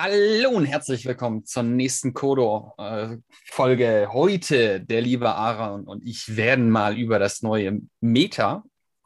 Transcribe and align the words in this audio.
Hallo 0.00 0.50
und 0.50 0.64
herzlich 0.64 1.06
willkommen 1.06 1.44
zur 1.44 1.64
nächsten 1.64 2.14
Kodo-Folge. 2.14 4.08
Heute 4.12 4.80
der 4.80 5.00
liebe 5.00 5.34
Aaron 5.34 5.88
und 5.88 6.06
ich 6.06 6.36
werden 6.36 6.70
mal 6.70 6.96
über 6.96 7.18
das 7.18 7.42
neue 7.42 7.80
Meta. 8.00 8.62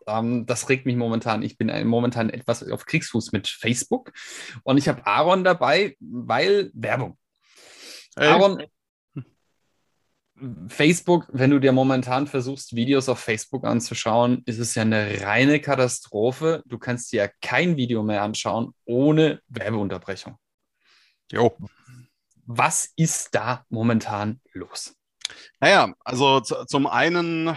Ähm, 0.07 0.45
das 0.45 0.69
regt 0.69 0.85
mich 0.85 0.97
momentan. 0.97 1.43
Ich 1.43 1.57
bin 1.57 1.71
momentan 1.89 2.29
etwas 2.29 2.63
auf 2.71 2.85
Kriegsfuß 2.85 3.33
mit 3.33 3.49
Facebook 3.49 4.13
und 4.65 4.77
ich 4.77 4.87
habe 4.87 5.07
Aaron 5.07 5.45
dabei, 5.45 5.97
weil 5.99 6.71
Werbung. 6.75 7.17
Hey. 8.15 8.29
Aaron, 8.29 8.63
Facebook, 10.69 11.27
wenn 11.33 11.53
du 11.53 11.59
dir 11.59 11.73
momentan 11.73 12.27
versuchst, 12.27 12.77
Videos 12.77 13.09
auf 13.09 13.19
Facebook 13.19 13.65
anzuschauen, 13.65 14.43
ist 14.45 14.59
es 14.59 14.75
ja 14.75 14.83
eine 14.83 15.23
reine 15.23 15.59
Katastrophe. 15.59 16.63
Du 16.67 16.79
kannst 16.79 17.13
dir 17.13 17.25
ja 17.25 17.31
kein 17.41 17.79
Video 17.79 18.03
mehr 18.03 18.21
anschauen 18.21 18.75
ohne 18.85 19.41
Werbeunterbrechung. 19.49 20.37
Jo. 21.33 21.57
Was 22.45 22.93
ist 22.95 23.35
da 23.35 23.65
momentan 23.71 24.41
los? 24.53 24.95
Naja, 25.61 25.95
also 26.05 26.41
zum 26.41 26.87
einen 26.87 27.49
äh, 27.49 27.57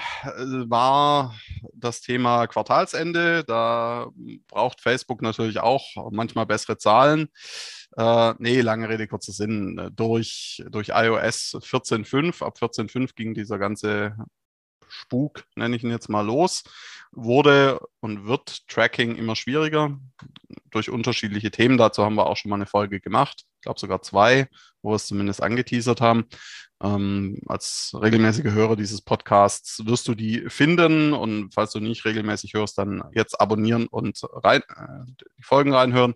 war 0.70 1.36
das 1.74 2.00
Thema 2.00 2.48
Quartalsende. 2.48 3.44
Da 3.44 4.08
braucht 4.48 4.80
Facebook 4.80 5.22
natürlich 5.22 5.60
auch 5.60 5.84
manchmal 6.12 6.46
bessere 6.46 6.78
Zahlen. 6.78 7.28
Äh, 7.98 8.34
nee, 8.40 8.62
lange 8.62 8.88
Rede, 8.88 9.10
kurzer 9.10 9.34
Sinn. 9.34 9.92
Durch, 9.94 10.64
durch 10.70 10.90
iOS 10.90 11.58
14.5, 11.60 12.46
ab 12.46 12.58
14.5 12.58 13.14
ging 13.14 13.34
dieser 13.34 13.60
ganze 13.60 14.16
Spuk, 14.88 15.44
nenne 15.56 15.76
ich 15.76 15.84
ihn 15.84 15.92
jetzt 15.92 16.08
mal, 16.08 16.26
los, 16.26 16.64
wurde 17.12 17.82
und 18.00 18.26
wird 18.26 18.70
Tracking 18.70 19.18
immer 19.18 19.36
schwieriger 19.36 20.00
durch 20.76 20.90
unterschiedliche 20.90 21.52
Themen. 21.52 21.78
Dazu 21.78 22.04
haben 22.04 22.16
wir 22.16 22.28
auch 22.28 22.38
schon 22.38 22.50
mal 22.50 22.58
eine 22.58 22.66
Folge 22.66 23.00
gemacht, 23.00 23.44
ich 23.56 23.62
glaube 23.62 23.80
sogar 23.80 24.02
zwei, 24.02 24.48
wo 24.82 24.92
wir 24.92 24.96
es 24.96 25.08
zumindest 25.08 25.42
angeteasert 25.42 26.02
haben. 26.02 26.26
Ähm, 26.84 27.40
als 27.48 27.96
regelmäßige 28.00 28.52
Hörer 28.52 28.76
dieses 28.76 29.02
Podcasts 29.02 29.86
wirst 29.86 30.08
du 30.08 30.14
die 30.14 30.50
finden 30.50 31.14
und 31.14 31.54
falls 31.54 31.72
du 31.72 31.80
nicht 31.80 32.04
regelmäßig 32.06 32.54
hörst, 32.54 32.78
dann 32.78 33.04
jetzt 33.14 33.40
abonnieren 33.40 33.88
und 33.88 34.20
rein, 34.44 34.62
äh, 34.62 35.06
die 35.40 35.44
Folgen 35.44 35.74
reinhören. 35.74 36.16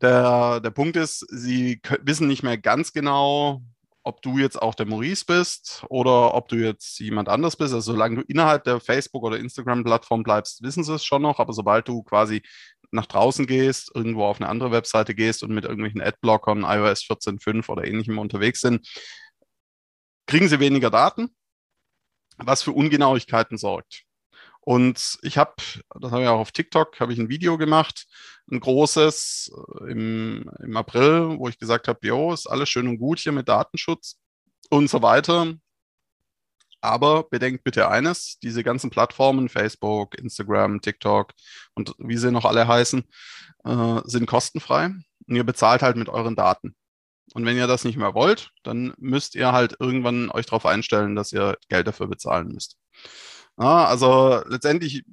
Der, 0.00 0.60
der 0.60 0.70
Punkt 0.70 0.96
ist, 0.96 1.26
sie 1.28 1.80
wissen 2.02 2.28
nicht 2.28 2.42
mehr 2.42 2.58
ganz 2.58 2.92
genau, 2.92 3.62
ob 4.04 4.22
du 4.22 4.38
jetzt 4.38 4.60
auch 4.60 4.74
der 4.74 4.86
Maurice 4.86 5.24
bist 5.24 5.84
oder 5.88 6.34
ob 6.34 6.48
du 6.48 6.56
jetzt 6.56 6.98
jemand 6.98 7.28
anders 7.28 7.56
bist. 7.56 7.72
Also 7.72 7.92
solange 7.92 8.16
du 8.16 8.22
innerhalb 8.22 8.64
der 8.64 8.80
Facebook- 8.80 9.22
oder 9.22 9.38
Instagram-Plattform 9.38 10.22
bleibst, 10.22 10.62
wissen 10.62 10.84
sie 10.84 10.94
es 10.94 11.04
schon 11.04 11.22
noch. 11.22 11.38
Aber 11.38 11.52
sobald 11.52 11.86
du 11.88 12.02
quasi 12.02 12.42
nach 12.92 13.06
draußen 13.06 13.46
gehst, 13.46 13.90
irgendwo 13.94 14.24
auf 14.24 14.40
eine 14.40 14.48
andere 14.48 14.70
Webseite 14.70 15.14
gehst 15.14 15.42
und 15.42 15.52
mit 15.52 15.64
irgendwelchen 15.64 16.00
Adblockern, 16.00 16.62
iOS 16.62 17.02
14.5 17.02 17.68
oder 17.68 17.86
ähnlichem 17.86 18.18
unterwegs 18.18 18.60
sind, 18.60 18.86
kriegen 20.26 20.48
sie 20.48 20.60
weniger 20.60 20.90
Daten, 20.90 21.34
was 22.36 22.62
für 22.62 22.72
Ungenauigkeiten 22.72 23.58
sorgt. 23.58 24.04
Und 24.60 25.18
ich 25.22 25.38
habe, 25.38 25.54
das 25.98 26.12
habe 26.12 26.22
ich 26.22 26.28
auch 26.28 26.38
auf 26.38 26.52
TikTok, 26.52 27.00
habe 27.00 27.12
ich 27.12 27.18
ein 27.18 27.28
Video 27.28 27.58
gemacht, 27.58 28.06
ein 28.50 28.60
großes 28.60 29.52
äh, 29.80 29.90
im, 29.90 30.48
im 30.60 30.76
April, 30.76 31.36
wo 31.38 31.48
ich 31.48 31.58
gesagt 31.58 31.88
habe, 31.88 32.06
jo, 32.06 32.32
ist 32.32 32.46
alles 32.46 32.68
schön 32.68 32.86
und 32.86 32.98
gut 32.98 33.18
hier 33.18 33.32
mit 33.32 33.48
Datenschutz 33.48 34.20
und 34.70 34.88
so 34.88 35.02
weiter. 35.02 35.54
Aber 36.82 37.24
bedenkt 37.24 37.64
bitte 37.64 37.88
eines, 37.88 38.38
diese 38.40 38.62
ganzen 38.64 38.90
Plattformen, 38.90 39.48
Facebook, 39.48 40.18
Instagram, 40.18 40.80
TikTok 40.80 41.32
und 41.74 41.94
wie 41.98 42.16
sie 42.16 42.32
noch 42.32 42.44
alle 42.44 42.66
heißen, 42.66 43.04
äh, 43.64 44.00
sind 44.04 44.26
kostenfrei 44.26 44.86
und 45.26 45.36
ihr 45.36 45.44
bezahlt 45.44 45.82
halt 45.82 45.96
mit 45.96 46.08
euren 46.08 46.36
Daten. 46.36 46.74
Und 47.34 47.46
wenn 47.46 47.56
ihr 47.56 47.68
das 47.68 47.84
nicht 47.84 47.96
mehr 47.96 48.14
wollt, 48.14 48.50
dann 48.64 48.92
müsst 48.98 49.36
ihr 49.36 49.52
halt 49.52 49.76
irgendwann 49.78 50.30
euch 50.30 50.46
darauf 50.46 50.66
einstellen, 50.66 51.14
dass 51.14 51.32
ihr 51.32 51.56
Geld 51.68 51.86
dafür 51.86 52.08
bezahlen 52.08 52.48
müsst. 52.48 52.76
Ja, 53.58 53.86
also 53.86 54.42
letztendlich 54.46 55.04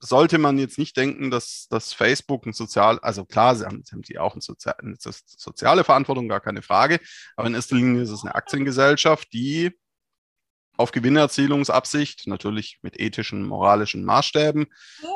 sollte 0.00 0.38
man 0.38 0.58
jetzt 0.58 0.76
nicht 0.76 0.96
denken, 0.96 1.30
dass, 1.30 1.66
dass 1.70 1.92
Facebook 1.92 2.46
ein 2.46 2.52
sozial, 2.52 2.98
also 3.00 3.24
klar, 3.24 3.56
sie 3.56 3.64
haben, 3.64 3.82
sie 3.84 3.92
haben 3.92 4.02
die 4.02 4.18
auch 4.18 4.34
ein 4.34 4.40
sozial, 4.40 4.74
eine 4.78 4.96
soziale 4.98 5.84
Verantwortung, 5.84 6.28
gar 6.28 6.40
keine 6.40 6.62
Frage, 6.62 7.00
aber 7.36 7.46
in 7.46 7.54
erster 7.54 7.76
Linie 7.76 8.02
ist 8.02 8.10
es 8.10 8.22
eine 8.22 8.34
Aktiengesellschaft, 8.34 9.32
die 9.32 9.72
auf 10.76 10.92
Gewinnerzielungsabsicht, 10.92 12.26
natürlich 12.26 12.78
mit 12.82 12.98
ethischen, 12.98 13.46
moralischen 13.46 14.04
Maßstäben. 14.04 14.66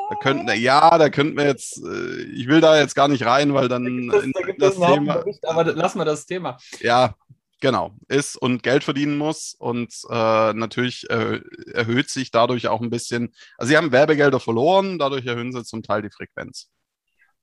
Da 0.09 0.15
könnten, 0.15 0.49
ja, 0.59 0.97
da 0.97 1.09
könnten 1.09 1.37
wir 1.37 1.45
jetzt, 1.45 1.83
äh, 1.83 2.21
ich 2.33 2.47
will 2.47 2.61
da 2.61 2.79
jetzt 2.79 2.95
gar 2.95 3.07
nicht 3.07 3.25
rein, 3.25 3.53
weil 3.53 3.67
dann 3.67 4.07
da 4.07 4.19
gibt 4.21 4.61
es, 4.61 4.75
da 4.77 4.85
das 4.85 4.93
Thema. 4.93 5.17
Bericht, 5.17 5.45
aber 5.47 5.65
lassen 5.65 5.99
wir 5.99 6.05
das 6.05 6.25
Thema. 6.25 6.57
Ja, 6.81 7.15
Genau, 7.61 7.93
ist 8.07 8.37
und 8.37 8.63
Geld 8.63 8.85
verdienen 8.85 9.17
muss 9.17 9.53
und 9.53 9.93
äh, 10.09 10.53
natürlich 10.53 11.09
äh, 11.09 11.41
erhöht 11.73 12.09
sich 12.09 12.31
dadurch 12.31 12.69
auch 12.69 12.79
ein 12.79 12.89
bisschen. 12.89 13.33
Also 13.57 13.71
sie 13.71 13.77
haben 13.77 13.91
Werbegelder 13.91 14.39
verloren, 14.39 14.97
dadurch 14.97 15.25
erhöhen 15.25 15.51
sie 15.51 15.65
zum 15.65 15.83
Teil 15.83 16.01
die 16.01 16.09
Frequenz. 16.09 16.69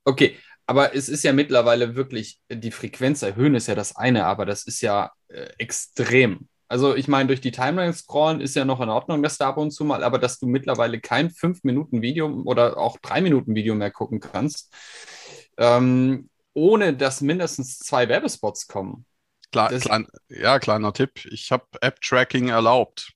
Okay, 0.05 0.39
aber 0.65 0.95
es 0.95 1.11
ist 1.11 1.23
ja 1.23 1.35
mittlerweile 1.35 1.97
wirklich, 1.97 2.41
die 2.51 2.71
Frequenz 2.71 3.21
erhöhen 3.21 3.55
ist 3.55 3.69
ja 3.69 3.75
das 3.75 3.95
eine, 3.95 4.25
aber 4.25 4.47
das 4.47 4.67
ist 4.67 4.81
ja 4.81 5.13
äh, 5.29 5.49
extrem. 5.59 6.49
Also 6.69 6.97
ich 6.97 7.07
meine, 7.09 7.29
durch 7.29 7.41
die 7.41 7.53
Timeline 7.53 7.93
scrollen 7.93 8.41
ist 8.41 8.57
ja 8.57 8.65
noch 8.65 8.81
in 8.81 8.89
Ordnung, 8.89 9.23
dass 9.23 9.39
da 9.39 9.49
ab 9.49 9.57
und 9.57 9.71
zu 9.71 9.85
mal, 9.85 10.03
aber 10.03 10.19
dass 10.19 10.39
du 10.39 10.47
mittlerweile 10.47 11.01
kein 11.01 11.31
5-Minuten-Video 11.31 12.43
oder 12.45 12.77
auch 12.79 12.99
3-Minuten-Video 12.99 13.75
mehr 13.75 13.91
gucken 13.91 14.21
kannst, 14.21 14.75
ähm, 15.59 16.29
ohne 16.55 16.95
dass 16.95 17.21
mindestens 17.21 17.79
zwei 17.79 18.09
Werbespots 18.09 18.67
kommen. 18.67 19.07
Klar, 19.53 19.69
klein, 19.69 20.07
ja, 20.29 20.59
kleiner 20.59 20.93
Tipp. 20.93 21.25
Ich 21.27 21.53
habe 21.53 21.65
App-Tracking 21.81 22.49
erlaubt. 22.49 23.13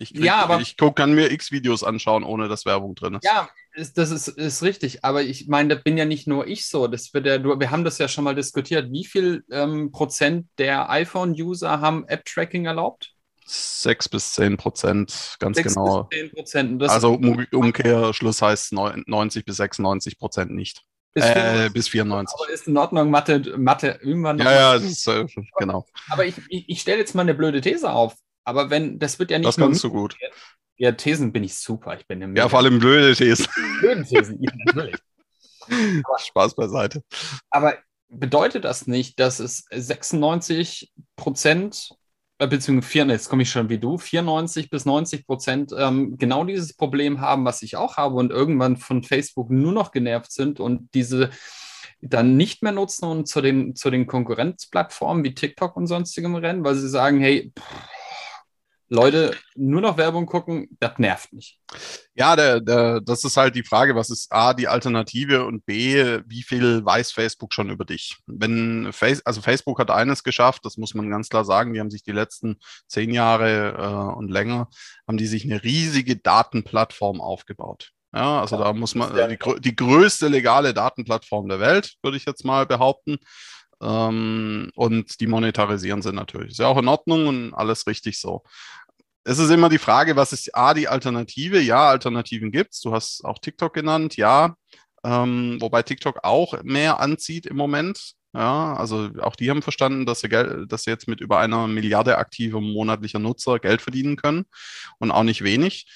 Ich, 0.00 0.14
krieg, 0.14 0.24
ja, 0.24 0.36
aber, 0.36 0.60
ich 0.60 0.78
guck, 0.78 0.96
kann 0.96 1.12
mir 1.12 1.30
X-Videos 1.30 1.84
anschauen, 1.84 2.24
ohne 2.24 2.48
dass 2.48 2.64
Werbung 2.64 2.94
drin 2.94 3.16
ist. 3.16 3.24
Ja, 3.24 3.50
ist, 3.74 3.98
das 3.98 4.10
ist, 4.10 4.28
ist 4.28 4.62
richtig. 4.62 5.04
Aber 5.04 5.22
ich 5.22 5.46
meine, 5.46 5.74
das 5.74 5.84
bin 5.84 5.98
ja 5.98 6.06
nicht 6.06 6.26
nur 6.26 6.46
ich 6.46 6.66
so. 6.66 6.88
Das 6.88 7.12
wird 7.12 7.26
ja, 7.26 7.44
wir 7.44 7.70
haben 7.70 7.84
das 7.84 7.98
ja 7.98 8.08
schon 8.08 8.24
mal 8.24 8.34
diskutiert. 8.34 8.90
Wie 8.90 9.04
viel 9.04 9.44
ähm, 9.50 9.92
Prozent 9.92 10.46
der 10.56 10.88
iPhone-User 10.88 11.82
haben 11.82 12.08
App-Tracking 12.08 12.64
erlaubt? 12.64 13.12
6 13.44 14.08
bis 14.08 14.32
10 14.32 14.56
Prozent, 14.56 15.36
ganz 15.38 15.58
6 15.58 15.74
genau. 15.74 16.04
Bis 16.04 16.18
10 16.18 16.30
Prozent. 16.30 16.82
Also 16.84 17.12
um, 17.12 17.46
Umkehrschluss 17.52 18.40
heißt 18.40 18.72
90 18.72 19.44
bis 19.44 19.56
96 19.56 20.18
Prozent 20.18 20.50
nicht. 20.52 20.82
Bis, 21.12 21.24
äh, 21.24 21.68
bis 21.70 21.88
94. 21.88 22.34
Aber 22.40 22.50
ist 22.50 22.68
in 22.68 22.76
Ordnung, 22.76 23.10
Mathe, 23.10 23.58
Mathe 23.58 23.98
irgendwann. 24.02 24.38
Ja, 24.38 24.52
ja, 24.52 24.74
das 24.74 24.84
ist, 24.84 25.06
äh, 25.08 25.26
genau. 25.58 25.84
Aber 26.08 26.24
ich, 26.24 26.36
ich, 26.48 26.68
ich 26.68 26.80
stelle 26.80 26.98
jetzt 26.98 27.14
mal 27.14 27.22
eine 27.22 27.34
blöde 27.34 27.60
These 27.60 27.92
auf. 27.92 28.14
Aber 28.44 28.70
wenn, 28.70 28.98
das 28.98 29.18
wird 29.18 29.30
ja 29.30 29.38
nicht. 29.38 29.48
Das 29.48 29.56
kannst 29.56 29.84
du 29.84 29.90
gut. 29.90 30.16
Ja, 30.76 30.92
Thesen 30.92 31.32
bin 31.32 31.44
ich 31.44 31.58
super. 31.58 31.96
Ich 31.98 32.06
bin 32.06 32.34
ja, 32.34 32.48
vor 32.48 32.60
allem 32.60 32.78
blöde 32.78 33.14
Thesen. 33.14 33.46
Blöde 33.80 34.04
Thesen, 34.04 34.42
ja, 34.42 34.50
natürlich. 34.64 34.96
Aber, 35.68 36.18
Spaß 36.18 36.54
beiseite. 36.54 37.02
Aber 37.50 37.74
bedeutet 38.08 38.64
das 38.64 38.86
nicht, 38.86 39.20
dass 39.20 39.40
es 39.40 39.64
96 39.70 40.90
Prozent 41.16 41.90
äh, 42.40 42.48
beziehungsweise 42.48 43.10
jetzt 43.10 43.28
komme 43.28 43.42
ich 43.42 43.50
schon 43.50 43.68
wie 43.68 43.78
du, 43.78 43.98
94 43.98 44.70
bis 44.70 44.86
90 44.86 45.26
Prozent 45.26 45.74
ähm, 45.76 46.16
genau 46.16 46.44
dieses 46.44 46.74
Problem 46.74 47.20
haben, 47.20 47.44
was 47.44 47.60
ich 47.60 47.76
auch 47.76 47.98
habe 47.98 48.14
und 48.14 48.30
irgendwann 48.30 48.78
von 48.78 49.02
Facebook 49.02 49.50
nur 49.50 49.72
noch 49.72 49.92
genervt 49.92 50.32
sind 50.32 50.58
und 50.58 50.88
diese 50.94 51.28
dann 52.00 52.38
nicht 52.38 52.62
mehr 52.62 52.72
nutzen 52.72 53.04
und 53.04 53.28
zu 53.28 53.42
den, 53.42 53.76
zu 53.76 53.90
den 53.90 54.06
Konkurrenzplattformen 54.06 55.22
wie 55.22 55.34
TikTok 55.34 55.76
und 55.76 55.86
sonstigem 55.86 56.34
rennen, 56.34 56.64
weil 56.64 56.76
sie 56.76 56.88
sagen, 56.88 57.20
hey, 57.20 57.52
pff, 57.54 57.64
Leute 58.92 59.36
nur 59.54 59.80
noch 59.80 59.96
Werbung 59.96 60.26
gucken, 60.26 60.68
das 60.80 60.98
nervt 60.98 61.32
mich. 61.32 61.60
Ja, 62.14 62.34
der, 62.34 62.60
der, 62.60 63.00
das 63.00 63.22
ist 63.22 63.36
halt 63.36 63.54
die 63.54 63.62
Frage, 63.62 63.94
was 63.94 64.10
ist 64.10 64.32
A, 64.32 64.52
die 64.52 64.66
Alternative 64.66 65.46
und 65.46 65.64
B, 65.64 66.20
wie 66.26 66.42
viel 66.42 66.84
weiß 66.84 67.12
Facebook 67.12 67.54
schon 67.54 67.70
über 67.70 67.84
dich? 67.84 68.16
Wenn 68.26 68.92
Face, 68.92 69.24
also 69.24 69.40
Facebook 69.40 69.78
hat 69.78 69.92
eines 69.92 70.24
geschafft, 70.24 70.64
das 70.64 70.76
muss 70.76 70.94
man 70.94 71.08
ganz 71.08 71.28
klar 71.28 71.44
sagen, 71.44 71.72
die 71.72 71.78
haben 71.78 71.90
sich 71.90 72.02
die 72.02 72.10
letzten 72.10 72.58
zehn 72.88 73.10
Jahre 73.14 73.76
äh, 73.78 74.16
und 74.18 74.28
länger, 74.28 74.68
haben 75.06 75.18
die 75.18 75.28
sich 75.28 75.44
eine 75.44 75.62
riesige 75.62 76.16
Datenplattform 76.16 77.20
aufgebaut. 77.20 77.92
Ja, 78.12 78.40
also 78.40 78.56
ja, 78.56 78.64
da 78.64 78.72
muss 78.72 78.96
man 78.96 79.14
die, 79.28 79.38
die 79.60 79.76
größte 79.76 80.26
legale 80.26 80.74
Datenplattform 80.74 81.48
der 81.48 81.60
Welt, 81.60 81.94
würde 82.02 82.16
ich 82.16 82.24
jetzt 82.24 82.44
mal 82.44 82.66
behaupten. 82.66 83.18
Ähm, 83.82 84.70
und 84.74 85.20
die 85.20 85.26
monetarisieren 85.26 86.02
sie 86.02 86.12
natürlich. 86.12 86.52
Ist 86.52 86.60
ja 86.60 86.66
auch 86.66 86.78
in 86.78 86.88
Ordnung 86.88 87.26
und 87.26 87.54
alles 87.54 87.86
richtig 87.86 88.18
so. 88.20 88.42
es 89.24 89.38
ist 89.38 89.50
immer 89.50 89.68
die 89.68 89.78
Frage, 89.78 90.16
was 90.16 90.32
ist 90.32 90.54
A, 90.54 90.74
die 90.74 90.88
Alternative? 90.88 91.60
Ja, 91.60 91.88
Alternativen 91.90 92.52
gibt 92.52 92.74
es. 92.74 92.80
Du 92.80 92.92
hast 92.92 93.24
auch 93.24 93.38
TikTok 93.38 93.74
genannt, 93.74 94.16
ja. 94.16 94.54
Ähm, 95.04 95.58
wobei 95.60 95.82
TikTok 95.82 96.20
auch 96.24 96.62
mehr 96.62 97.00
anzieht 97.00 97.46
im 97.46 97.56
Moment. 97.56 98.14
Ja, 98.32 98.74
also 98.76 99.10
auch 99.20 99.34
die 99.34 99.50
haben 99.50 99.62
verstanden, 99.62 100.06
dass 100.06 100.20
sie, 100.20 100.28
Geld, 100.28 100.70
dass 100.70 100.84
sie 100.84 100.90
jetzt 100.90 101.08
mit 101.08 101.20
über 101.20 101.40
einer 101.40 101.66
Milliarde 101.66 102.16
aktiver 102.18 102.60
monatlicher 102.60 103.18
Nutzer 103.18 103.58
Geld 103.58 103.82
verdienen 103.82 104.16
können 104.16 104.44
und 104.98 105.10
auch 105.10 105.24
nicht 105.24 105.42
wenig. 105.42 105.86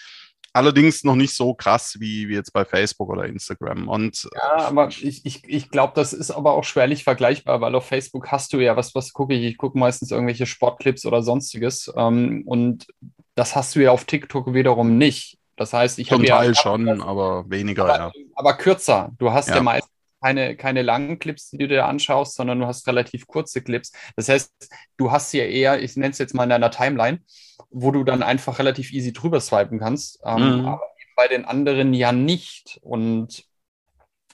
Allerdings 0.57 1.03
noch 1.03 1.17
nicht 1.17 1.35
so 1.35 1.53
krass 1.53 1.97
wie, 1.99 2.29
wie 2.29 2.35
jetzt 2.35 2.53
bei 2.53 2.65
Facebook 2.65 3.11
oder 3.11 3.27
Instagram. 3.27 3.89
Und 3.89 4.29
ja, 4.33 4.67
aber 4.69 4.87
ich, 4.87 5.27
ich, 5.27 5.43
ich 5.49 5.69
glaube, 5.69 5.95
das 5.97 6.13
ist 6.13 6.31
aber 6.31 6.53
auch 6.53 6.63
schwerlich 6.63 7.03
vergleichbar, 7.03 7.61
weil 7.61 7.75
auf 7.75 7.87
Facebook 7.87 8.31
hast 8.31 8.53
du 8.53 8.61
ja, 8.61 8.77
was, 8.77 8.95
was 8.95 9.13
gucke 9.13 9.35
ich? 9.35 9.43
Ich 9.43 9.59
gucke 9.59 9.77
meistens 9.77 10.13
irgendwelche 10.13 10.47
Sportclips 10.47 11.07
oder 11.07 11.25
sonstiges. 11.25 11.93
Ähm, 11.97 12.45
und 12.47 12.87
das 13.35 13.57
hast 13.57 13.75
du 13.75 13.81
ja 13.81 13.91
auf 13.91 14.05
TikTok 14.05 14.55
wiederum 14.55 14.97
nicht. 14.97 15.39
Das 15.57 15.73
heißt, 15.73 15.99
ich 15.99 16.13
habe. 16.13 16.25
Zum 16.25 16.29
Teil 16.29 16.49
ja, 16.51 16.55
schon, 16.55 17.03
aber 17.03 17.45
weniger, 17.49 17.85
aber, 17.85 17.97
ja. 17.97 18.13
Aber 18.37 18.55
kürzer. 18.55 19.11
Du 19.19 19.33
hast 19.33 19.49
ja, 19.49 19.57
ja 19.57 19.63
meist 19.63 19.89
keine, 20.25 20.57
keine 20.57 20.81
langen 20.81 21.19
Clips, 21.19 21.51
die 21.51 21.59
du 21.59 21.69
dir 21.69 21.85
anschaust, 21.85 22.35
sondern 22.35 22.59
du 22.59 22.67
hast 22.67 22.87
relativ 22.87 23.27
kurze 23.27 23.61
Clips. 23.61 23.93
Das 24.17 24.31
heißt, 24.31 24.55
du 24.97 25.13
hast 25.13 25.35
ja 25.35 25.45
eher, 25.45 25.83
ich 25.83 25.97
nenne 25.97 26.13
es 26.13 26.19
jetzt 26.19 26.33
mal 26.35 26.45
in 26.45 26.49
deiner 26.49 26.71
Timeline, 26.71 27.21
wo 27.69 27.91
du 27.91 28.05
dann 28.05 28.23
einfach 28.23 28.59
relativ 28.59 28.91
easy 28.95 29.13
drüber 29.13 29.39
swipen 29.43 29.79
kannst. 29.81 30.21
Ähm, 30.25 30.61
mhm. 30.61 30.67
Aber 30.67 30.81
bei 31.15 31.29
den 31.29 31.45
anderen 31.45 31.93
ja 31.93 32.13
nicht. 32.13 32.79
Und 32.81 33.45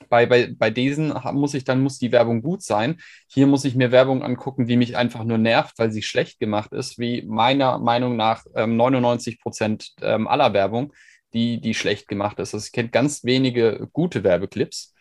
bei, 0.09 0.27
bei, 0.27 0.55
bei 0.57 0.71
diesen 0.71 1.13
muss 1.33 1.55
ich 1.55 1.65
dann, 1.65 1.83
muss 1.83 1.99
die 1.99 2.13
Werbung 2.13 2.41
gut 2.41 2.63
sein. 2.63 3.01
Hier 3.27 3.49
muss 3.49 3.65
ich 3.65 3.75
mir 3.75 3.91
Werbung 3.91 4.23
angucken, 4.23 4.69
die 4.69 4.77
mich 4.77 4.97
einfach 4.97 5.25
nur 5.25 5.39
nervt, 5.39 5.77
weil 5.81 5.91
sie 5.91 6.03
schlecht 6.03 6.39
gemacht 6.39 6.73
ist, 6.73 7.01
wie 7.01 7.23
meiner 7.23 7.81
Meinung 7.81 8.15
nach 8.15 8.45
ähm, 8.55 8.77
99 8.77 9.41
Prozent 9.41 9.91
ähm, 10.03 10.29
aller 10.29 10.53
Werbung, 10.53 10.93
die, 11.33 11.61
die 11.61 11.75
schlecht 11.75 12.07
gemacht 12.07 12.39
ist. 12.39 12.55
Also 12.55 12.65
ich 12.65 12.71
kenne 12.71 12.91
ganz 12.91 13.25
wenige 13.25 13.89
gute 13.93 14.23
Werbeclips. 14.23 14.95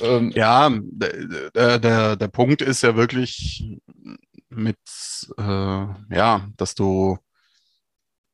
Ähm, 0.00 0.30
ja, 0.34 0.70
der, 0.72 1.78
der, 1.78 2.16
der 2.16 2.28
Punkt 2.28 2.62
ist 2.62 2.82
ja 2.82 2.96
wirklich 2.96 3.78
mit, 4.48 4.78
äh, 5.38 5.42
ja, 5.42 6.48
dass 6.56 6.74
du, 6.74 7.18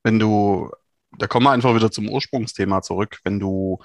wenn 0.02 0.19
du, 0.19 0.70
da 1.19 1.26
kommen 1.26 1.46
wir 1.46 1.52
einfach 1.52 1.75
wieder 1.75 1.90
zum 1.90 2.08
Ursprungsthema 2.08 2.82
zurück, 2.82 3.19
wenn 3.25 3.38
du, 3.40 3.78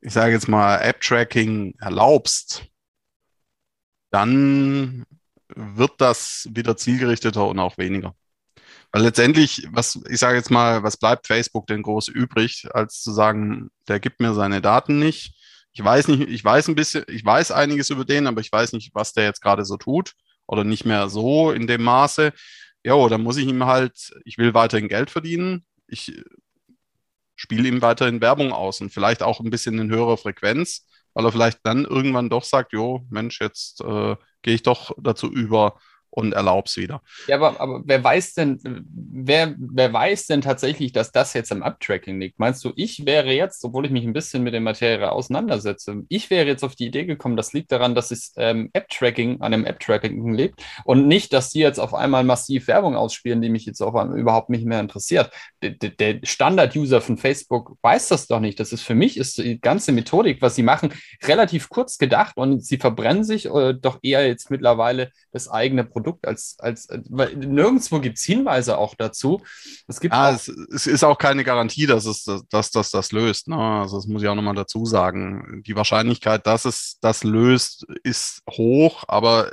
ich 0.00 0.12
sage 0.12 0.32
jetzt 0.32 0.48
mal, 0.48 0.78
App-Tracking 0.78 1.74
erlaubst, 1.78 2.64
dann 4.10 5.04
wird 5.48 6.00
das 6.00 6.48
wieder 6.50 6.76
zielgerichteter 6.76 7.46
und 7.46 7.58
auch 7.58 7.78
weniger. 7.78 8.14
Weil 8.90 9.02
letztendlich, 9.02 9.66
was, 9.70 9.98
ich 10.08 10.18
sage 10.18 10.36
jetzt 10.36 10.50
mal, 10.50 10.82
was 10.82 10.98
bleibt 10.98 11.26
Facebook 11.26 11.66
denn 11.66 11.82
groß 11.82 12.08
übrig, 12.08 12.68
als 12.74 13.00
zu 13.02 13.12
sagen, 13.12 13.70
der 13.88 14.00
gibt 14.00 14.20
mir 14.20 14.34
seine 14.34 14.60
Daten 14.60 14.98
nicht, 14.98 15.34
ich 15.72 15.82
weiß 15.82 16.08
nicht, 16.08 16.28
ich 16.28 16.44
weiß 16.44 16.68
ein 16.68 16.74
bisschen, 16.74 17.04
ich 17.08 17.24
weiß 17.24 17.50
einiges 17.50 17.90
über 17.90 18.04
den, 18.04 18.26
aber 18.26 18.40
ich 18.40 18.52
weiß 18.52 18.72
nicht, 18.74 18.94
was 18.94 19.12
der 19.12 19.24
jetzt 19.24 19.40
gerade 19.40 19.64
so 19.64 19.76
tut 19.76 20.12
oder 20.46 20.64
nicht 20.64 20.84
mehr 20.84 21.08
so 21.08 21.52
in 21.52 21.66
dem 21.66 21.82
Maße. 21.82 22.32
Ja, 22.84 23.08
dann 23.08 23.22
muss 23.22 23.36
ich 23.36 23.46
ihm 23.46 23.64
halt, 23.64 24.12
ich 24.24 24.38
will 24.38 24.54
weiterhin 24.54 24.88
Geld 24.88 25.10
verdienen. 25.10 25.64
Ich 25.86 26.12
spiele 27.36 27.68
ihm 27.68 27.82
weiterhin 27.82 28.20
Werbung 28.20 28.52
aus 28.52 28.80
und 28.80 28.90
vielleicht 28.92 29.22
auch 29.22 29.40
ein 29.40 29.50
bisschen 29.50 29.78
in 29.78 29.90
höherer 29.90 30.16
Frequenz, 30.16 30.86
weil 31.14 31.24
er 31.24 31.32
vielleicht 31.32 31.60
dann 31.64 31.84
irgendwann 31.84 32.30
doch 32.30 32.44
sagt, 32.44 32.72
jo, 32.72 33.06
Mensch, 33.10 33.40
jetzt 33.40 33.80
äh, 33.80 34.16
gehe 34.42 34.54
ich 34.54 34.62
doch 34.62 34.92
dazu 34.98 35.30
über, 35.30 35.78
und 36.12 36.34
erlaub's 36.34 36.76
wieder. 36.76 37.02
Ja, 37.26 37.36
aber, 37.36 37.58
aber 37.58 37.82
wer 37.84 38.04
weiß 38.04 38.34
denn, 38.34 38.60
wer, 38.62 39.54
wer 39.58 39.92
weiß 39.92 40.26
denn 40.26 40.42
tatsächlich, 40.42 40.92
dass 40.92 41.10
das 41.10 41.32
jetzt 41.32 41.50
am 41.50 41.62
Uptracking 41.62 42.20
liegt? 42.20 42.38
Meinst 42.38 42.62
du, 42.64 42.72
ich 42.76 43.06
wäre 43.06 43.32
jetzt, 43.32 43.64
obwohl 43.64 43.86
ich 43.86 43.90
mich 43.92 44.04
ein 44.04 44.12
bisschen 44.12 44.42
mit 44.42 44.52
der 44.52 44.60
Materie 44.60 45.10
auseinandersetze, 45.10 46.02
ich 46.08 46.28
wäre 46.28 46.46
jetzt 46.46 46.64
auf 46.64 46.76
die 46.76 46.86
Idee 46.86 47.06
gekommen, 47.06 47.36
das 47.36 47.54
liegt 47.54 47.72
daran, 47.72 47.94
dass 47.94 48.10
es 48.10 48.34
ähm, 48.36 48.68
App-Tracking 48.74 49.40
an 49.40 49.52
dem 49.52 49.64
App-Tracking 49.64 50.34
liegt 50.34 50.62
und 50.84 51.08
nicht, 51.08 51.32
dass 51.32 51.50
die 51.50 51.60
jetzt 51.60 51.78
auf 51.78 51.94
einmal 51.94 52.24
massiv 52.24 52.68
Werbung 52.68 52.94
ausspielen, 52.94 53.40
die 53.40 53.48
mich 53.48 53.64
jetzt 53.64 53.80
auf 53.80 53.94
einmal 53.94 54.18
überhaupt 54.18 54.50
nicht 54.50 54.66
mehr 54.66 54.80
interessiert. 54.80 55.30
Der, 55.62 55.70
der 55.70 56.20
Standard-User 56.22 57.00
von 57.00 57.16
Facebook 57.16 57.76
weiß 57.80 58.08
das 58.08 58.26
doch 58.26 58.40
nicht. 58.40 58.60
Das 58.60 58.72
ist 58.72 58.82
für 58.82 58.94
mich 58.94 59.16
ist 59.16 59.38
die 59.38 59.60
ganze 59.60 59.92
Methodik, 59.92 60.42
was 60.42 60.56
sie 60.56 60.62
machen, 60.62 60.92
relativ 61.24 61.70
kurz 61.70 61.96
gedacht 61.96 62.36
und 62.36 62.62
sie 62.62 62.76
verbrennen 62.76 63.24
sich 63.24 63.46
äh, 63.46 63.72
doch 63.72 63.98
eher 64.02 64.26
jetzt 64.26 64.50
mittlerweile 64.50 65.10
das 65.32 65.48
eigene 65.48 65.84
Produkt 65.84 66.01
Produkt 66.02 66.26
als, 66.26 66.56
als 66.58 66.88
weil 67.08 67.36
nirgendwo 67.36 68.00
gibt 68.00 68.18
es 68.18 68.24
Hinweise 68.24 68.76
auch 68.76 68.94
dazu. 68.94 69.42
Es 69.86 70.00
gibt 70.00 70.14
ah, 70.14 70.32
es, 70.32 70.48
es, 70.48 70.86
ist 70.86 71.04
auch 71.04 71.18
keine 71.18 71.44
Garantie, 71.44 71.86
dass 71.86 72.06
es 72.06 72.24
dass 72.50 72.70
das 72.70 72.90
das 72.90 73.12
löst. 73.12 73.48
Ne? 73.48 73.56
Also 73.56 73.96
das 73.96 74.06
muss 74.06 74.22
ich 74.22 74.28
auch 74.28 74.34
nochmal 74.34 74.54
dazu 74.54 74.84
sagen. 74.84 75.62
Die 75.66 75.76
Wahrscheinlichkeit, 75.76 76.46
dass 76.46 76.64
es 76.64 76.98
das 77.00 77.24
löst, 77.24 77.86
ist 78.02 78.42
hoch, 78.50 79.04
aber 79.06 79.52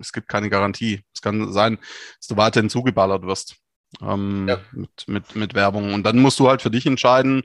es 0.00 0.12
gibt 0.12 0.28
keine 0.28 0.50
Garantie. 0.50 1.02
Es 1.14 1.20
kann 1.20 1.52
sein, 1.52 1.78
dass 2.18 2.26
du 2.28 2.36
weiterhin 2.36 2.70
zugeballert 2.70 3.24
wirst. 3.24 3.56
Ähm, 4.02 4.48
ja. 4.48 4.58
mit, 4.72 4.90
mit, 5.06 5.36
mit 5.36 5.54
Werbung. 5.54 5.94
Und 5.94 6.02
dann 6.02 6.18
musst 6.18 6.40
du 6.40 6.48
halt 6.48 6.62
für 6.62 6.70
dich 6.70 6.84
entscheiden, 6.84 7.42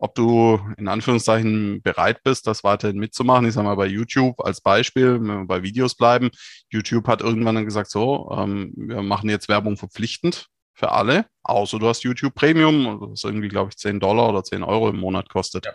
ob 0.00 0.14
du 0.14 0.58
in 0.78 0.88
Anführungszeichen 0.88 1.82
bereit 1.82 2.22
bist, 2.24 2.46
das 2.46 2.64
weiterhin 2.64 2.98
mitzumachen. 2.98 3.46
Ich 3.46 3.52
sage 3.52 3.66
mal 3.66 3.74
bei 3.74 3.86
YouTube 3.86 4.40
als 4.40 4.62
Beispiel, 4.62 5.14
wenn 5.14 5.26
wir 5.26 5.44
bei 5.44 5.62
Videos 5.62 5.94
bleiben. 5.94 6.30
YouTube 6.70 7.06
hat 7.06 7.20
irgendwann 7.20 7.54
dann 7.54 7.66
gesagt, 7.66 7.90
so, 7.90 8.30
ähm, 8.34 8.72
wir 8.76 9.02
machen 9.02 9.28
jetzt 9.28 9.48
Werbung 9.48 9.76
verpflichtend 9.76 10.46
für 10.72 10.92
alle, 10.92 11.26
außer 11.42 11.78
du 11.78 11.86
hast 11.86 12.02
YouTube 12.02 12.34
Premium, 12.34 13.10
das 13.10 13.24
irgendwie, 13.24 13.48
glaube 13.48 13.68
ich, 13.70 13.76
10 13.76 14.00
Dollar 14.00 14.30
oder 14.30 14.42
10 14.42 14.62
Euro 14.62 14.88
im 14.88 14.96
Monat 14.96 15.28
kostet. 15.28 15.66
Ja. 15.66 15.72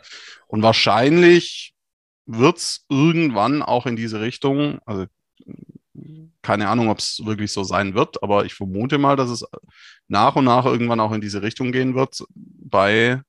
Und 0.48 0.64
wahrscheinlich 0.64 1.76
wird 2.26 2.58
es 2.58 2.86
irgendwann 2.90 3.62
auch 3.62 3.86
in 3.86 3.96
diese 3.96 4.22
Richtung, 4.22 4.80
also 4.88 5.06
keine 6.42 6.68
Ahnung, 6.68 6.90
ob 6.90 6.98
es 6.98 7.24
wirklich 7.24 7.52
so 7.52 7.64
sein 7.64 7.94
wird, 7.94 8.24
aber 8.24 8.46
ich 8.46 8.56
vermute 8.56 8.98
mal, 8.98 9.16
dass 9.16 9.30
es 9.30 9.46
nach 10.08 10.36
und 10.36 10.46
nach 10.46 10.66
irgendwann 10.66 11.00
auch 11.00 11.12
in 11.12 11.22
diese 11.22 11.44
Richtung 11.44 11.72
gehen 11.72 11.94
wird 11.94 12.24
bei 12.34 13.22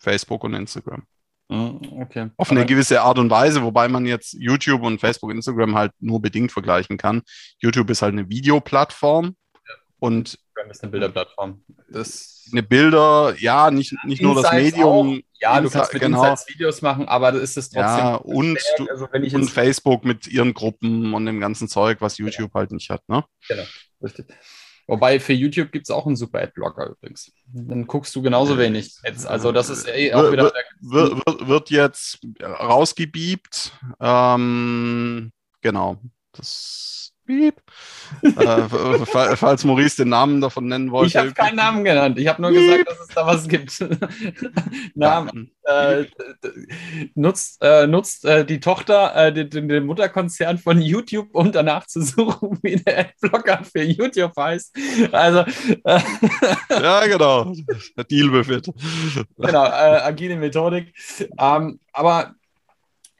Facebook 0.00 0.42
und 0.44 0.54
Instagram. 0.54 1.04
Mhm, 1.48 1.80
okay. 2.00 2.30
Auf 2.36 2.50
eine 2.50 2.64
gewisse 2.64 3.00
Art 3.02 3.18
und 3.18 3.30
Weise, 3.30 3.62
wobei 3.62 3.88
man 3.88 4.06
jetzt 4.06 4.34
YouTube 4.34 4.82
und 4.82 5.00
Facebook, 5.00 5.32
Instagram 5.32 5.74
halt 5.76 5.92
nur 5.98 6.20
bedingt 6.20 6.52
vergleichen 6.52 6.96
kann. 6.96 7.22
YouTube 7.58 7.90
ist 7.90 8.02
halt 8.02 8.12
eine 8.12 8.28
Videoplattform 8.28 9.34
ja. 9.54 9.74
und 9.98 10.38
Instagram 10.60 10.70
ist 10.70 10.82
eine 10.82 10.92
Bilderplattform. 10.92 11.64
Das 11.90 12.48
eine 12.52 12.62
Bilder, 12.62 13.34
ja, 13.38 13.70
nicht, 13.70 13.94
nicht 14.04 14.22
nur 14.22 14.40
das 14.40 14.52
Medium. 14.52 15.18
Auch. 15.18 15.40
Ja, 15.40 15.58
Insta 15.58 15.60
du 15.60 15.70
kannst 15.70 15.92
mit 15.94 16.02
genau. 16.02 16.22
Insights 16.22 16.48
Videos 16.48 16.82
machen, 16.82 17.08
aber 17.08 17.32
das 17.32 17.42
ist 17.42 17.56
es 17.56 17.70
trotzdem. 17.70 17.98
Ja, 17.98 18.14
und, 18.16 18.58
also, 18.88 19.08
und 19.12 19.50
Facebook 19.50 20.04
mit 20.04 20.26
ihren 20.26 20.54
Gruppen 20.54 21.14
und 21.14 21.26
dem 21.26 21.40
ganzen 21.40 21.68
Zeug, 21.68 22.00
was 22.00 22.18
YouTube 22.18 22.50
ja. 22.54 22.60
halt 22.60 22.72
nicht 22.72 22.90
hat, 22.90 23.08
ne? 23.08 23.24
Genau, 23.48 23.62
richtig. 24.02 24.26
Wobei 24.90 25.20
für 25.20 25.32
YouTube 25.32 25.70
gibt 25.70 25.86
es 25.86 25.90
auch 25.94 26.04
einen 26.04 26.16
super 26.16 26.40
Adblocker 26.40 26.90
übrigens. 26.90 27.30
Dann 27.46 27.86
guckst 27.86 28.12
du 28.16 28.22
genauso 28.22 28.58
wenig 28.58 28.96
Ads. 29.04 29.24
Also 29.24 29.52
das 29.52 29.70
ist 29.70 29.86
eh 29.86 30.12
auch 30.12 30.32
wieder. 30.32 30.52
Wird, 30.80 31.14
wird, 31.24 31.46
wird 31.46 31.70
jetzt 31.70 32.18
rausgebiebt. 32.42 33.72
Ähm, 34.00 35.30
genau. 35.60 35.98
Das 36.32 36.89
Piep. 37.30 37.62
äh, 38.22 39.36
falls 39.36 39.64
Maurice 39.64 39.98
den 39.98 40.08
Namen 40.08 40.40
davon 40.40 40.66
nennen 40.66 40.90
wollte. 40.90 41.08
Ich 41.08 41.16
habe 41.16 41.32
keinen 41.32 41.56
Namen 41.56 41.84
genannt. 41.84 42.18
Ich 42.18 42.26
habe 42.26 42.42
nur 42.42 42.50
Piep. 42.50 42.60
gesagt, 42.60 42.88
dass 42.88 43.08
es 43.08 43.14
da 43.14 43.26
was 43.26 43.48
gibt. 43.48 43.84
Namen. 44.94 45.52
Äh, 45.64 46.06
nutzt 47.14 47.62
äh, 47.62 47.86
nutzt 47.86 48.24
äh, 48.24 48.44
die 48.44 48.58
Tochter 48.58 49.14
äh, 49.14 49.32
den, 49.32 49.68
den, 49.68 49.86
Mutterkonzern 49.86 50.58
von 50.58 50.82
YouTube, 50.82 51.28
um 51.32 51.52
danach 51.52 51.86
zu 51.86 52.02
suchen, 52.02 52.58
wie 52.62 52.76
der 52.76 52.98
Adblocker 52.98 53.62
für 53.64 53.82
YouTube 53.82 54.36
heißt. 54.36 54.76
Also. 55.12 55.44
Äh, 55.84 56.00
ja, 56.70 57.06
genau. 57.06 57.52
Deal 58.10 58.30
befindet. 58.30 58.68
Genau, 59.38 59.64
agile 59.64 60.36
Methodik. 60.36 60.92
Ähm, 61.38 61.78
aber 61.92 62.34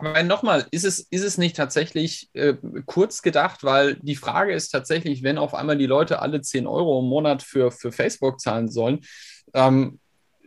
aber 0.01 0.23
nochmal, 0.23 0.67
ist 0.71 0.85
es, 0.85 1.01
ist 1.01 1.25
es 1.25 1.39
nicht 1.39 1.57
tatsächlich 1.57 2.29
äh, 2.33 2.55
kurz 2.87 3.23
gedacht, 3.23 3.65
weil 3.65 3.97
die 3.97 4.17
Frage 4.17 4.53
ist 4.53 4.71
tatsächlich, 4.71 5.23
wenn 5.23 5.39
auf 5.39 5.55
einmal 5.55 5.79
die 5.79 5.87
Leute 5.87 6.21
alle 6.21 6.41
10 6.41 6.67
Euro 6.67 7.01
im 7.01 7.07
Monat 7.07 7.43
für, 7.43 7.71
für 7.71 7.93
Facebook 7.93 8.41
zahlen 8.41 8.69
sollen, 8.69 9.01
ähm, 9.55 9.99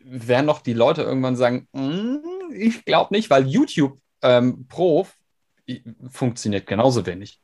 werden 0.04 0.48
doch 0.48 0.62
die 0.62 0.74
Leute 0.74 1.04
irgendwann 1.04 1.36
sagen, 1.36 1.68
mm, 1.72 2.18
ich 2.54 2.86
glaube 2.86 3.14
nicht, 3.14 3.30
weil 3.30 3.48
YouTube 3.48 4.00
ähm, 4.22 4.68
Pro 4.68 5.08
funktioniert 6.10 6.68
genauso 6.68 7.06
wenig. 7.06 7.40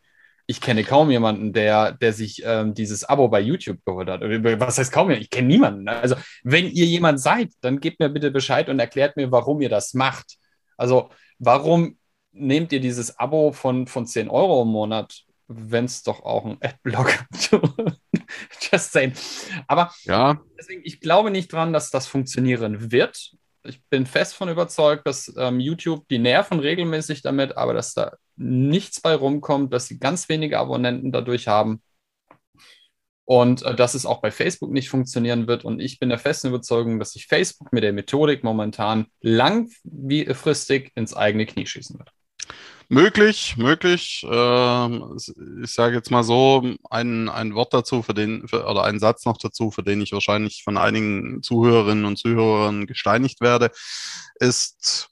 Ich 0.46 0.62
kenne 0.62 0.84
kaum 0.84 1.12
jemanden, 1.12 1.54
der, 1.54 1.92
der 1.92 2.12
sich 2.12 2.42
ähm, 2.44 2.74
dieses 2.74 3.04
Abo 3.04 3.28
bei 3.28 3.40
YouTube 3.40 3.86
geholt 3.86 4.10
hat. 4.10 4.22
Was 4.22 4.80
heißt 4.80 4.92
kaum 4.92 5.10
jemand? 5.10 5.24
Ich 5.24 5.30
kenne 5.30 5.48
niemanden. 5.48 5.88
Also, 5.88 6.16
wenn 6.44 6.66
ihr 6.66 6.86
jemand 6.86 7.22
seid, 7.22 7.52
dann 7.62 7.80
gebt 7.80 8.00
mir 8.00 8.10
bitte 8.10 8.32
Bescheid 8.32 8.68
und 8.68 8.80
erklärt 8.80 9.16
mir, 9.16 9.32
warum 9.32 9.62
ihr 9.62 9.70
das 9.70 9.94
macht. 9.94 10.38
Also, 10.76 11.10
warum 11.38 11.99
nehmt 12.32 12.72
ihr 12.72 12.80
dieses 12.80 13.18
Abo 13.20 13.52
von, 13.52 13.88
von 13.88 14.06
10 14.06 14.30
Euro 14.30 14.64
im 14.64 14.70
Monat, 14.70 15.24
wenn 15.48 15.86
es 15.86 16.04
doch 16.04 16.24
auch 16.24 16.46
ein 16.46 16.58
Adblock 16.62 17.26
Just 18.62 18.92
saying. 18.92 19.14
Aber 19.68 19.92
Ja, 20.04 20.40
deswegen, 20.58 20.82
ich 20.86 21.00
glaube 21.00 21.32
nicht 21.32 21.52
dran, 21.52 21.74
dass 21.74 21.90
das 21.90 22.08
funktionieren 22.08 22.92
wird. 22.92 23.32
Ich 23.64 23.82
bin 23.90 24.06
fest 24.06 24.36
von 24.36 24.48
überzeugt, 24.48 25.06
dass 25.06 25.34
ähm, 25.38 25.60
YouTube, 25.60 26.08
die 26.08 26.20
nerven 26.20 26.60
regelmäßig 26.60 27.24
damit, 27.24 27.58
aber 27.58 27.74
dass 27.74 27.94
da 27.94 28.16
nichts 28.38 29.02
bei 29.02 29.14
rumkommt, 29.16 29.74
dass 29.74 29.88
sie 29.88 30.00
ganz 30.00 30.30
wenige 30.30 30.60
Abonnenten 30.60 31.12
dadurch 31.12 31.48
haben. 31.48 31.82
Und 33.26 33.64
äh, 33.64 33.76
dass 33.76 33.96
es 33.96 34.06
auch 34.06 34.22
bei 34.22 34.32
Facebook 34.32 34.72
nicht 34.72 34.90
funktionieren 34.90 35.48
wird. 35.48 35.66
Und 35.66 35.82
ich 35.82 36.00
bin 36.00 36.10
der 36.10 36.20
festen 36.20 36.48
Überzeugung, 36.48 37.00
dass 37.00 37.12
sich 37.12 37.28
Facebook 37.28 37.74
mit 37.74 37.84
der 37.84 37.94
Methodik 37.94 38.44
momentan 38.44 39.08
langfristig 39.22 40.92
ins 40.96 41.14
eigene 41.14 41.46
Knie 41.46 41.66
schießen 41.66 42.00
wird. 42.00 42.12
Möglich, 42.90 43.56
möglich. 43.58 44.26
Ähm, 44.30 45.18
ich 45.64 45.72
sage 45.72 45.96
jetzt 45.96 46.12
mal 46.12 46.24
so 46.24 46.76
ein, 46.90 47.30
ein 47.30 47.56
Wort 47.56 47.74
dazu, 47.74 48.02
für 48.04 48.14
den, 48.14 48.48
für, 48.48 48.66
oder 48.66 48.84
einen 48.84 49.00
Satz 49.00 49.26
noch 49.26 49.38
dazu, 49.38 49.72
für 49.72 49.84
den 49.84 50.02
ich 50.02 50.12
wahrscheinlich 50.12 50.64
von 50.64 50.78
einigen 50.78 51.42
Zuhörerinnen 51.42 52.06
und 52.06 52.18
Zuhörern 52.18 52.88
gesteinigt 52.88 53.42
werde, 53.42 53.72
ist, 54.40 55.10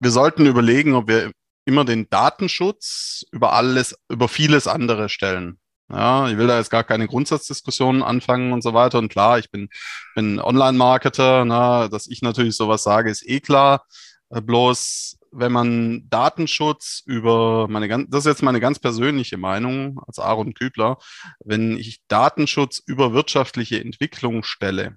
wir 0.00 0.10
sollten 0.10 0.46
überlegen, 0.46 0.94
ob 0.94 1.08
wir 1.08 1.32
immer 1.64 1.84
den 1.84 2.08
Datenschutz 2.10 3.24
über 3.32 3.52
alles, 3.52 3.96
über 4.08 4.28
vieles 4.28 4.66
andere 4.66 5.08
stellen. 5.08 5.58
Ja, 5.88 6.28
ich 6.28 6.36
will 6.36 6.48
da 6.48 6.58
jetzt 6.58 6.70
gar 6.70 6.82
keine 6.82 7.06
Grundsatzdiskussionen 7.06 8.02
anfangen 8.02 8.52
und 8.52 8.62
so 8.62 8.74
weiter. 8.74 8.98
Und 8.98 9.08
klar, 9.08 9.38
ich 9.38 9.50
bin, 9.50 9.68
bin 10.16 10.40
Online-Marketer, 10.40 11.44
na, 11.44 11.88
dass 11.88 12.08
ich 12.08 12.22
natürlich 12.22 12.56
sowas 12.56 12.82
sage, 12.82 13.10
ist 13.10 13.26
eh 13.28 13.40
klar. 13.40 13.86
Äh, 14.30 14.40
Bloß, 14.40 15.16
wenn 15.38 15.52
man 15.52 16.08
Datenschutz 16.08 17.02
über 17.04 17.68
meine 17.68 17.88
ganz, 17.88 18.08
das 18.10 18.20
ist 18.20 18.30
jetzt 18.30 18.42
meine 18.42 18.60
ganz 18.60 18.78
persönliche 18.78 19.36
Meinung 19.36 20.00
als 20.06 20.18
Aaron 20.18 20.54
Kübler, 20.54 20.98
wenn 21.44 21.76
ich 21.76 22.00
Datenschutz 22.08 22.82
über 22.84 23.12
wirtschaftliche 23.12 23.80
Entwicklung 23.80 24.42
stelle, 24.42 24.96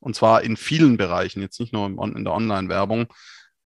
und 0.00 0.14
zwar 0.14 0.42
in 0.42 0.56
vielen 0.56 0.96
Bereichen, 0.96 1.42
jetzt 1.42 1.60
nicht 1.60 1.72
nur 1.72 1.86
in 1.86 2.24
der 2.24 2.32
Online-Werbung, 2.32 3.06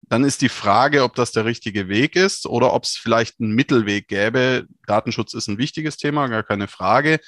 dann 0.01 0.23
ist 0.23 0.41
die 0.41 0.49
Frage, 0.49 1.03
ob 1.03 1.15
das 1.15 1.31
der 1.31 1.45
richtige 1.45 1.87
Weg 1.87 2.15
ist 2.15 2.45
oder 2.45 2.73
ob 2.73 2.83
es 2.83 2.95
vielleicht 2.95 3.39
einen 3.39 3.53
Mittelweg 3.53 4.07
gäbe. 4.07 4.65
Datenschutz 4.87 5.33
ist 5.33 5.47
ein 5.47 5.57
wichtiges 5.57 5.97
Thema, 5.97 6.27
gar 6.27 6.43
keine 6.43 6.67
Frage. 6.67 7.19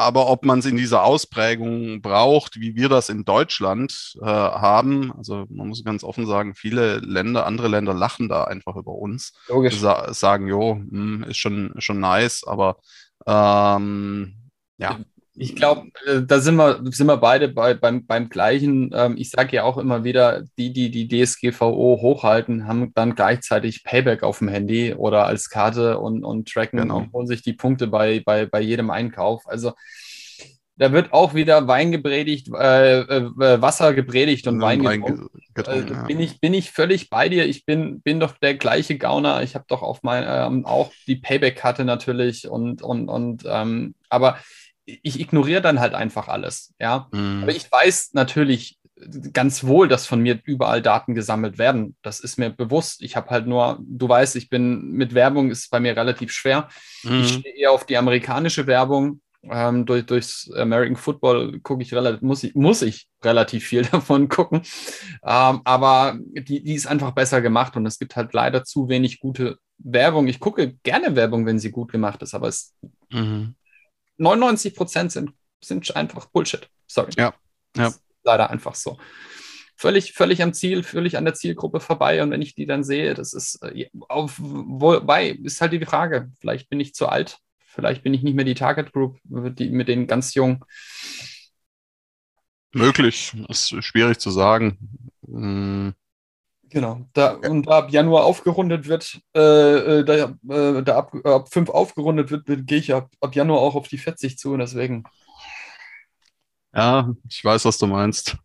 Aber 0.00 0.30
ob 0.30 0.46
man 0.46 0.60
es 0.60 0.64
in 0.64 0.78
dieser 0.78 1.04
Ausprägung 1.04 2.00
braucht, 2.00 2.58
wie 2.58 2.74
wir 2.74 2.88
das 2.88 3.10
in 3.10 3.26
Deutschland 3.26 4.14
äh, 4.22 4.24
haben, 4.24 5.12
also 5.14 5.44
man 5.50 5.68
muss 5.68 5.84
ganz 5.84 6.04
offen 6.04 6.24
sagen, 6.26 6.54
viele 6.54 7.00
Länder, 7.00 7.44
andere 7.44 7.68
Länder 7.68 7.92
lachen 7.92 8.26
da 8.26 8.44
einfach 8.44 8.76
über 8.76 8.92
uns, 8.92 9.34
Logisch. 9.48 9.78
sa 9.78 10.10
sagen, 10.14 10.48
jo, 10.48 10.76
hm, 10.76 11.24
ist 11.24 11.36
schon, 11.36 11.74
schon 11.76 12.00
nice, 12.00 12.44
aber 12.46 12.78
ähm, 13.26 14.36
ja, 14.78 15.00
Ich 15.36 15.54
glaube, 15.54 15.88
äh, 16.06 16.22
da 16.26 16.40
sind 16.40 16.56
wir, 16.56 16.80
sind 16.90 17.06
wir 17.06 17.16
beide 17.16 17.48
bei, 17.48 17.74
beim, 17.74 18.04
beim 18.04 18.28
gleichen. 18.28 18.90
Ähm, 18.92 19.14
ich 19.16 19.30
sage 19.30 19.56
ja 19.56 19.62
auch 19.62 19.78
immer 19.78 20.02
wieder, 20.04 20.42
die, 20.58 20.72
die 20.72 20.90
die 20.90 21.06
DSGVO 21.08 21.98
hochhalten, 22.02 22.66
haben 22.66 22.92
dann 22.94 23.14
gleichzeitig 23.14 23.84
Payback 23.84 24.22
auf 24.24 24.38
dem 24.40 24.48
Handy 24.48 24.92
oder 24.92 25.26
als 25.26 25.48
Karte 25.48 25.98
und, 25.98 26.24
und 26.24 26.48
tracken 26.52 26.80
Genau. 26.80 26.98
und 26.98 27.12
holen 27.12 27.26
sich 27.28 27.42
die 27.42 27.52
Punkte 27.52 27.86
bei, 27.86 28.20
bei, 28.24 28.46
bei 28.46 28.60
jedem 28.60 28.90
Einkauf. 28.90 29.44
Also 29.46 29.72
da 30.76 30.92
wird 30.92 31.12
auch 31.12 31.34
wieder 31.34 31.68
Wein 31.68 31.92
gepredigt, 31.92 32.48
äh, 32.54 33.00
äh, 33.00 33.30
Wasser 33.62 33.92
gepredigt 33.92 34.46
und 34.46 34.60
Wein 34.62 34.82
Wein 34.82 35.02
getrunken. 35.02 35.28
ge- 35.32 35.42
getrunken, 35.54 35.88
Äh, 35.92 35.96
ja. 35.96 36.02
bin, 36.06 36.20
ich, 36.20 36.40
bin 36.40 36.54
ich 36.54 36.70
völlig 36.70 37.10
bei 37.10 37.28
dir. 37.28 37.46
Ich 37.46 37.66
bin, 37.66 38.00
bin 38.00 38.18
doch 38.18 38.32
der 38.38 38.54
gleiche 38.54 38.96
Gauner. 38.96 39.42
Ich 39.42 39.54
habe 39.54 39.66
doch 39.68 39.82
auf 39.82 40.02
mein, 40.02 40.24
ähm, 40.26 40.64
auch 40.64 40.90
die 41.06 41.16
Payback-Karte 41.16 41.84
natürlich 41.84 42.48
und, 42.48 42.82
und, 42.82 43.08
und 43.10 43.44
ähm, 43.46 43.94
aber 44.08 44.38
ich 44.84 45.20
ignoriere 45.20 45.60
dann 45.62 45.80
halt 45.80 45.94
einfach 45.94 46.28
alles. 46.28 46.74
Ja. 46.78 47.08
Mhm. 47.12 47.42
Aber 47.42 47.52
ich 47.52 47.70
weiß 47.70 48.10
natürlich 48.14 48.78
ganz 49.32 49.64
wohl, 49.64 49.88
dass 49.88 50.06
von 50.06 50.20
mir 50.20 50.40
überall 50.44 50.82
Daten 50.82 51.14
gesammelt 51.14 51.58
werden. 51.58 51.96
Das 52.02 52.20
ist 52.20 52.38
mir 52.38 52.50
bewusst. 52.50 53.02
Ich 53.02 53.16
habe 53.16 53.30
halt 53.30 53.46
nur, 53.46 53.78
du 53.80 54.08
weißt, 54.08 54.36
ich 54.36 54.50
bin 54.50 54.90
mit 54.92 55.14
Werbung 55.14 55.50
ist 55.50 55.70
bei 55.70 55.80
mir 55.80 55.96
relativ 55.96 56.32
schwer. 56.32 56.68
Ich 57.02 57.08
Mhm. 57.10 57.24
stehe 57.24 57.54
eher 57.56 57.72
auf 57.72 57.86
die 57.86 57.96
amerikanische 57.96 58.66
Werbung. 58.66 59.20
Ähm, 59.42 59.86
durch, 59.86 60.04
durchs 60.04 60.50
American 60.52 60.96
Football 60.96 61.60
gucke 61.60 61.82
ich 61.82 61.94
relativ, 61.94 62.20
muss 62.20 62.44
ich, 62.44 62.54
muss 62.54 62.82
ich 62.82 63.08
relativ 63.24 63.64
viel 63.66 63.82
davon 63.90 64.28
gucken. 64.28 64.60
Ähm, 65.24 65.62
aber 65.64 66.18
die, 66.18 66.62
die 66.62 66.74
ist 66.74 66.86
einfach 66.86 67.12
besser 67.12 67.40
gemacht 67.40 67.74
und 67.76 67.86
es 67.86 67.98
gibt 67.98 68.16
halt 68.16 68.34
leider 68.34 68.64
zu 68.64 68.90
wenig 68.90 69.18
gute 69.18 69.56
Werbung. 69.78 70.28
Ich 70.28 70.40
gucke 70.40 70.74
gerne 70.82 71.16
Werbung, 71.16 71.46
wenn 71.46 71.58
sie 71.58 71.70
gut 71.70 71.90
gemacht 71.90 72.20
ist, 72.22 72.34
aber 72.34 72.48
es, 72.48 72.74
Mhm. 73.12 73.54
99 74.20 74.74
Prozent 74.74 75.12
sind, 75.12 75.32
sind 75.62 75.96
einfach 75.96 76.26
Bullshit. 76.26 76.68
Sorry. 76.86 77.10
Ja, 77.16 77.34
ja. 77.76 77.92
Leider 78.22 78.50
einfach 78.50 78.74
so. 78.74 78.98
Völlig, 79.76 80.12
völlig 80.12 80.42
am 80.42 80.52
Ziel, 80.52 80.82
völlig 80.82 81.16
an 81.16 81.24
der 81.24 81.34
Zielgruppe 81.34 81.80
vorbei. 81.80 82.22
Und 82.22 82.30
wenn 82.30 82.42
ich 82.42 82.54
die 82.54 82.66
dann 82.66 82.84
sehe, 82.84 83.14
das 83.14 83.32
ist 83.32 83.62
äh, 83.62 83.88
auf, 84.08 84.36
wobei, 84.38 85.30
ist 85.30 85.60
halt 85.62 85.72
die 85.72 85.84
Frage, 85.84 86.30
vielleicht 86.38 86.68
bin 86.68 86.80
ich 86.80 86.94
zu 86.94 87.08
alt, 87.08 87.38
vielleicht 87.60 88.02
bin 88.02 88.12
ich 88.12 88.22
nicht 88.22 88.34
mehr 88.34 88.44
die 88.44 88.54
Target 88.54 88.92
Group, 88.92 89.18
die 89.24 89.70
mit 89.70 89.88
den 89.88 90.06
ganz 90.06 90.34
jungen. 90.34 90.62
Möglich, 92.72 93.32
ist 93.48 93.74
schwierig 93.82 94.18
zu 94.18 94.30
sagen. 94.30 94.78
Genau. 96.70 97.00
Da, 97.14 97.32
und 97.32 97.64
da 97.64 97.78
ab 97.78 97.90
Januar 97.90 98.24
aufgerundet 98.24 98.86
wird, 98.88 99.20
äh, 99.36 99.40
äh, 100.00 100.04
da, 100.04 100.14
äh, 100.48 100.82
da 100.82 100.96
ab, 100.98 101.14
ab 101.24 101.52
5 101.52 101.68
aufgerundet 101.68 102.30
wird, 102.30 102.44
gehe 102.66 102.78
ich 102.78 102.94
ab, 102.94 103.10
ab 103.20 103.34
Januar 103.34 103.60
auch 103.60 103.74
auf 103.74 103.88
die 103.88 103.98
40 103.98 104.38
zu. 104.38 104.52
Und 104.52 104.60
deswegen, 104.60 105.02
Ja, 106.74 107.10
ich 107.28 107.44
weiß, 107.44 107.64
was 107.64 107.78
du 107.78 107.86
meinst. 107.88 108.36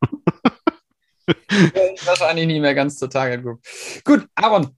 wahrscheinlich 2.06 2.48
nicht 2.48 2.62
mehr 2.62 2.76
ganz 2.76 2.98
zur 2.98 3.10
Target 3.10 3.44
Group. 3.44 3.62
Gut, 4.04 4.28
Aaron. 4.36 4.76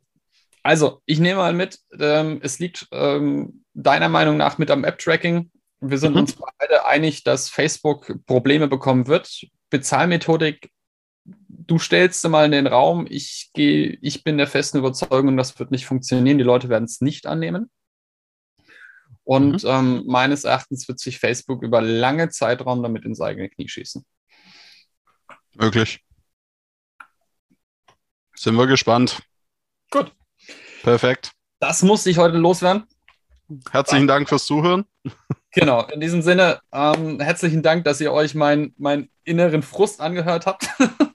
Also, 0.63 1.01
ich 1.06 1.20
nehme 1.20 1.38
mal 1.38 1.54
mit, 1.54 1.80
ähm, 1.98 2.39
es 2.44 2.60
liegt 2.60 2.88
ähm, 2.92 3.63
deiner 3.74 4.10
Meinung 4.10 4.38
nach 4.38 4.58
mit 4.58 4.70
am 4.70 4.84
App-Tracking. 4.84 5.50
Wir 5.80 5.98
sind 5.98 6.13
Mhm. 6.13 6.20
uns 6.22 6.36
beide 6.36 6.86
einig, 6.86 7.24
dass 7.24 7.50
Facebook 7.50 8.13
Probleme 8.25 8.68
bekommen 8.68 9.08
wird. 9.08 9.46
Bezahlmethodik, 9.70 10.72
du 11.68 11.78
stellst 11.78 12.22
sie 12.22 12.30
mal 12.30 12.46
in 12.46 12.52
den 12.52 12.68
Raum. 12.68 13.06
Ich 13.10 13.52
gehe, 13.54 13.98
ich 14.02 14.24
bin 14.24 14.38
der 14.38 14.48
festen 14.48 14.80
Überzeugung, 14.80 15.38
das 15.38 15.58
wird 15.60 15.72
nicht 15.72 15.86
funktionieren. 15.86 16.38
Die 16.38 16.44
Leute 16.44 16.70
werden 16.70 16.86
es 16.86 17.02
nicht 17.02 17.28
annehmen. 17.28 17.70
Und 19.24 19.66
ähm, 19.66 20.04
meines 20.08 20.46
Erachtens 20.46 20.88
wird 20.88 21.00
sich 21.00 21.20
Facebook 21.20 21.62
über 21.62 21.82
lange 21.82 22.30
Zeitraum 22.30 22.82
damit 22.82 23.04
ins 23.04 23.20
eigene 23.20 23.50
Knie 23.50 23.68
schießen. 23.68 24.06
Möglich. 25.56 26.00
Sind 28.36 28.56
wir 28.56 28.68
gespannt. 28.68 29.20
Gut. 29.92 30.14
Perfekt. 30.84 31.34
Das 31.60 31.84
musste 31.84 32.10
ich 32.10 32.18
heute 32.18 32.38
loswerden. 32.38 32.86
Herzlichen 33.72 34.08
Dank 34.08 34.30
fürs 34.30 34.46
Zuhören. 34.46 34.86
Genau, 35.52 35.88
in 35.88 36.00
diesem 36.00 36.22
Sinne, 36.22 36.60
ähm, 36.72 37.20
herzlichen 37.20 37.64
Dank, 37.64 37.84
dass 37.86 38.00
ihr 38.00 38.12
euch 38.14 38.36
meinen 38.36 38.76
mein 38.78 39.10
inneren 39.24 39.64
Frust 39.64 40.02
angehört 40.02 40.46
habt. 40.46 40.70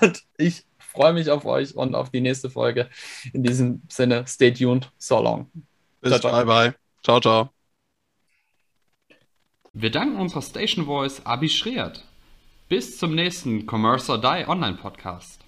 und 0.00 0.22
ich 0.38 0.64
freue 0.78 1.12
mich 1.12 1.30
auf 1.30 1.44
euch 1.44 1.74
und 1.74 1.94
auf 1.94 2.10
die 2.10 2.20
nächste 2.20 2.50
Folge. 2.50 2.88
In 3.32 3.42
diesem 3.42 3.82
Sinne, 3.88 4.24
stay 4.26 4.52
tuned. 4.52 4.90
So 4.98 5.20
long. 5.20 5.50
Bis 6.00 6.10
Ciao, 6.10 6.20
ciao. 6.20 6.32
bye 6.32 6.44
bye. 6.44 6.74
Ciao, 7.02 7.20
ciao. 7.20 7.50
Wir 9.72 9.90
danken 9.90 10.16
unserer 10.16 10.42
Station 10.42 10.86
Voice 10.86 11.24
Abi 11.24 11.48
Schreert. 11.48 12.02
Bis 12.68 12.98
zum 12.98 13.14
nächsten 13.14 13.66
Commerce 13.66 14.10
or 14.10 14.18
Die 14.18 14.48
Online 14.48 14.76
Podcast. 14.76 15.40